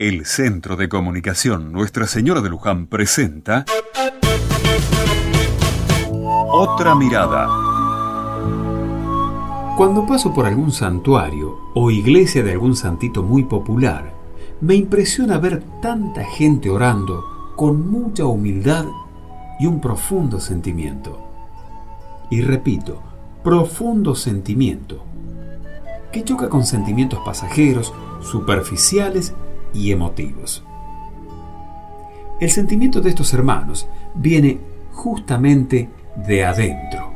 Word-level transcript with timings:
El 0.00 0.24
Centro 0.24 0.76
de 0.76 0.88
Comunicación 0.88 1.72
Nuestra 1.72 2.06
Señora 2.06 2.40
de 2.40 2.48
Luján 2.48 2.86
presenta 2.86 3.66
Otra 6.50 6.94
Mirada. 6.94 7.46
Cuando 9.76 10.06
paso 10.06 10.32
por 10.32 10.46
algún 10.46 10.72
santuario 10.72 11.54
o 11.74 11.90
iglesia 11.90 12.42
de 12.42 12.52
algún 12.52 12.76
santito 12.76 13.22
muy 13.22 13.44
popular, 13.44 14.14
me 14.62 14.74
impresiona 14.74 15.36
ver 15.36 15.62
tanta 15.82 16.24
gente 16.24 16.70
orando 16.70 17.52
con 17.54 17.90
mucha 17.90 18.24
humildad 18.24 18.86
y 19.58 19.66
un 19.66 19.82
profundo 19.82 20.40
sentimiento. 20.40 21.20
Y 22.30 22.40
repito, 22.40 23.02
profundo 23.44 24.14
sentimiento, 24.14 25.04
que 26.10 26.24
choca 26.24 26.48
con 26.48 26.64
sentimientos 26.64 27.20
pasajeros, 27.22 27.92
superficiales 28.22 29.34
y 29.72 29.92
emotivos. 29.92 30.64
El 32.40 32.50
sentimiento 32.50 33.00
de 33.00 33.10
estos 33.10 33.34
hermanos 33.34 33.86
viene 34.14 34.58
justamente 34.92 35.90
de 36.26 36.44
adentro. 36.44 37.12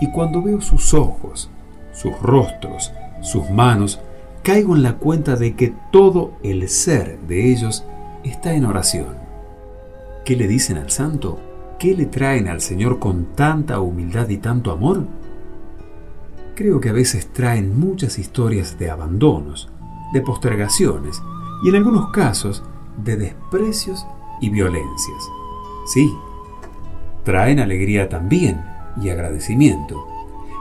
Y 0.00 0.10
cuando 0.10 0.42
veo 0.42 0.60
sus 0.60 0.92
ojos, 0.94 1.50
sus 1.92 2.18
rostros, 2.20 2.92
sus 3.22 3.48
manos, 3.50 4.00
caigo 4.42 4.76
en 4.76 4.82
la 4.82 4.94
cuenta 4.94 5.36
de 5.36 5.54
que 5.54 5.72
todo 5.90 6.32
el 6.42 6.68
ser 6.68 7.18
de 7.20 7.50
ellos 7.50 7.84
está 8.24 8.54
en 8.54 8.64
oración. 8.64 9.16
¿Qué 10.24 10.36
le 10.36 10.48
dicen 10.48 10.76
al 10.76 10.90
santo? 10.90 11.40
¿Qué 11.78 11.96
le 11.96 12.06
traen 12.06 12.48
al 12.48 12.60
Señor 12.60 12.98
con 12.98 13.34
tanta 13.34 13.80
humildad 13.80 14.28
y 14.28 14.36
tanto 14.36 14.70
amor? 14.70 15.06
Creo 16.54 16.80
que 16.80 16.90
a 16.90 16.92
veces 16.92 17.32
traen 17.32 17.78
muchas 17.78 18.18
historias 18.18 18.78
de 18.78 18.90
abandonos, 18.90 19.70
de 20.12 20.20
postergaciones 20.20 21.22
y 21.62 21.68
en 21.68 21.76
algunos 21.76 22.10
casos 22.10 22.62
de 22.96 23.16
desprecios 23.16 24.06
y 24.40 24.50
violencias. 24.50 25.28
Sí, 25.86 26.12
traen 27.24 27.60
alegría 27.60 28.08
también 28.08 28.64
y 29.00 29.08
agradecimiento. 29.08 30.06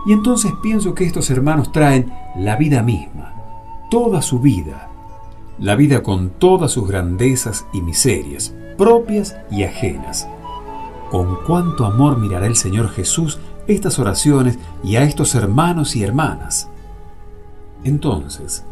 Y 0.05 0.13
entonces 0.13 0.51
pienso 0.61 0.95
que 0.95 1.05
estos 1.05 1.29
hermanos 1.29 1.71
traen 1.71 2.11
la 2.35 2.55
vida 2.55 2.81
misma, 2.81 3.33
toda 3.89 4.21
su 4.21 4.39
vida, 4.39 4.89
la 5.59 5.75
vida 5.75 6.01
con 6.01 6.29
todas 6.29 6.71
sus 6.71 6.87
grandezas 6.87 7.65
y 7.73 7.81
miserias, 7.81 8.53
propias 8.77 9.35
y 9.51 9.63
ajenas. 9.63 10.27
Con 11.11 11.37
cuánto 11.45 11.85
amor 11.85 12.17
mirará 12.17 12.47
el 12.47 12.55
Señor 12.55 12.89
Jesús 12.89 13.39
estas 13.67 13.99
oraciones 13.99 14.57
y 14.83 14.95
a 14.95 15.03
estos 15.03 15.35
hermanos 15.35 15.95
y 15.95 16.03
hermanas. 16.03 16.69
Entonces, 17.83 18.63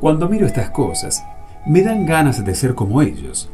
cuando 0.00 0.28
miro 0.28 0.46
estas 0.46 0.70
cosas, 0.70 1.22
me 1.66 1.82
dan 1.82 2.06
ganas 2.06 2.44
de 2.44 2.54
ser 2.54 2.74
como 2.74 3.02
ellos, 3.02 3.48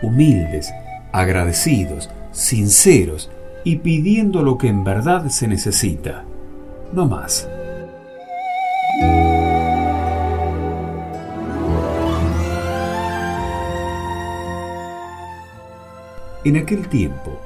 humildes, 0.00 0.72
agradecidos, 1.12 2.08
sinceros 2.30 3.30
y 3.64 3.76
pidiendo 3.76 4.42
lo 4.42 4.56
que 4.56 4.68
en 4.68 4.84
verdad 4.84 5.28
se 5.28 5.46
necesita, 5.46 6.24
no 6.92 7.06
más. 7.06 7.48
En 16.44 16.56
aquel 16.56 16.88
tiempo, 16.88 17.38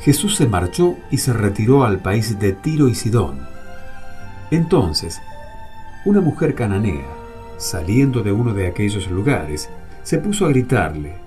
Jesús 0.00 0.36
se 0.36 0.46
marchó 0.46 0.96
y 1.10 1.18
se 1.18 1.32
retiró 1.32 1.84
al 1.84 1.98
país 1.98 2.38
de 2.38 2.52
Tiro 2.52 2.88
y 2.88 2.94
Sidón. 2.94 3.48
Entonces, 4.50 5.20
una 6.04 6.20
mujer 6.20 6.54
cananea, 6.54 7.23
saliendo 7.56 8.22
de 8.22 8.32
uno 8.32 8.54
de 8.54 8.66
aquellos 8.66 9.10
lugares, 9.10 9.70
se 10.02 10.18
puso 10.18 10.46
a 10.46 10.48
gritarle, 10.48 11.24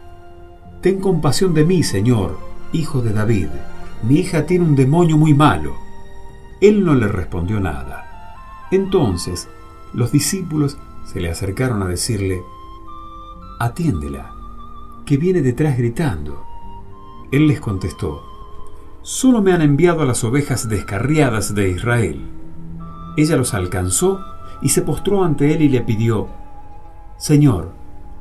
Ten 0.81 1.00
compasión 1.00 1.53
de 1.53 1.66
mí, 1.66 1.81
Señor, 1.81 2.38
hijo 2.72 3.02
de 3.02 3.11
David, 3.11 3.47
mi 4.03 4.19
hija 4.19 4.45
tiene 4.45 4.64
un 4.64 4.75
demonio 4.75 5.17
muy 5.17 5.34
malo. 5.34 5.75
Él 6.61 6.86
no 6.86 6.94
le 6.94 7.07
respondió 7.07 7.59
nada. 7.59 8.68
Entonces, 8.69 9.50
los 9.94 10.12
discípulos 10.12 10.78
se 11.06 11.19
le 11.19 11.31
acercaron 11.31 11.81
a 11.81 11.88
decirle, 11.88 12.41
Atiéndela, 13.59 14.31
que 15.06 15.18
viene 15.18 15.41
detrás 15.41 15.78
gritando. 15.78 16.44
Él 17.31 17.47
les 17.47 17.59
contestó, 17.59 18.22
Solo 19.02 19.41
me 19.41 19.53
han 19.53 19.62
enviado 19.62 20.02
a 20.02 20.06
las 20.06 20.23
ovejas 20.23 20.69
descarriadas 20.69 21.56
de 21.56 21.69
Israel. 21.69 22.29
Ella 23.16 23.35
los 23.35 23.53
alcanzó 23.53 24.19
y 24.62 24.69
se 24.69 24.81
postró 24.81 25.23
ante 25.23 25.53
él 25.53 25.62
y 25.62 25.69
le 25.69 25.81
pidió, 25.81 26.28
Señor, 27.18 27.72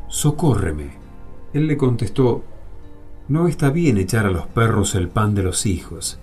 socórreme. 0.08 0.90
Él 1.52 1.66
le 1.66 1.76
contestó, 1.76 2.44
No 3.28 3.48
está 3.48 3.70
bien 3.70 3.98
echar 3.98 4.26
a 4.26 4.30
los 4.30 4.46
perros 4.46 4.94
el 4.94 5.08
pan 5.08 5.34
de 5.34 5.42
los 5.42 5.66
hijos. 5.66 6.18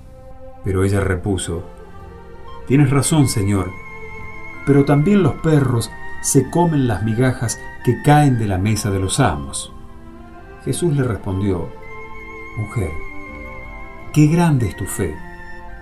Pero 0.64 0.84
ella 0.84 1.02
repuso, 1.02 1.64
Tienes 2.68 2.90
razón, 2.90 3.28
Señor, 3.28 3.70
pero 4.66 4.86
también 4.86 5.22
los 5.22 5.34
perros 5.36 5.92
se 6.22 6.50
comen 6.50 6.88
las 6.88 7.04
migajas 7.04 7.60
que 7.84 8.02
caen 8.02 8.40
de 8.40 8.48
la 8.48 8.58
mesa 8.58 8.90
de 8.90 9.00
los 9.00 9.20
amos. 9.20 9.74
Jesús 10.64 10.96
le 10.96 11.04
respondió, 11.04 11.70
Mujer, 12.58 12.92
Qué 14.14 14.28
grande 14.28 14.68
es 14.68 14.78
tu 14.78 14.86
fe, 14.86 15.16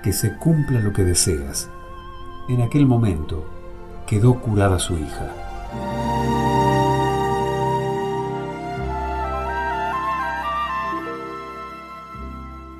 que 0.03 0.13
se 0.13 0.37
cumpla 0.37 0.79
lo 0.79 0.93
que 0.93 1.03
deseas. 1.03 1.69
En 2.47 2.61
aquel 2.61 2.87
momento 2.87 3.45
quedó 4.11 4.33
curada 4.33 4.77
su 4.77 4.97
hija. 4.97 5.33